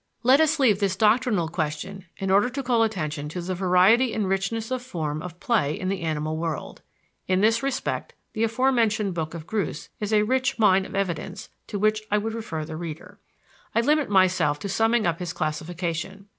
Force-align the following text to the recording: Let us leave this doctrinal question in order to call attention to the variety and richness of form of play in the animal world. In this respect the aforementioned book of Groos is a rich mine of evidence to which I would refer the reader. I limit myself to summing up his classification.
Let 0.23 0.41
us 0.41 0.57
leave 0.59 0.79
this 0.79 0.95
doctrinal 0.95 1.47
question 1.47 2.05
in 2.17 2.31
order 2.31 2.49
to 2.49 2.63
call 2.63 2.81
attention 2.81 3.29
to 3.29 3.39
the 3.39 3.53
variety 3.53 4.15
and 4.15 4.27
richness 4.27 4.71
of 4.71 4.81
form 4.81 5.21
of 5.21 5.39
play 5.39 5.79
in 5.79 5.89
the 5.89 6.01
animal 6.01 6.37
world. 6.37 6.81
In 7.27 7.41
this 7.41 7.61
respect 7.61 8.15
the 8.33 8.43
aforementioned 8.43 9.13
book 9.13 9.35
of 9.35 9.45
Groos 9.45 9.89
is 9.99 10.11
a 10.11 10.23
rich 10.23 10.57
mine 10.57 10.87
of 10.87 10.95
evidence 10.95 11.49
to 11.67 11.77
which 11.77 12.01
I 12.09 12.17
would 12.17 12.33
refer 12.33 12.65
the 12.65 12.77
reader. 12.77 13.19
I 13.75 13.81
limit 13.81 14.09
myself 14.09 14.57
to 14.61 14.67
summing 14.69 15.05
up 15.05 15.19
his 15.19 15.33
classification. 15.33 16.29